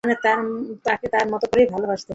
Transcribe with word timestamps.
মানে, 0.03 0.15
তাকে 0.85 1.05
তার 1.13 1.25
মতো 1.33 1.45
করেই 1.51 1.67
ভালোবাসতাম। 1.67 2.09